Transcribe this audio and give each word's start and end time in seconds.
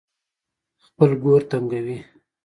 خپل 0.85 1.09
ګور 1.23 1.41
تنګوي. 1.49 1.97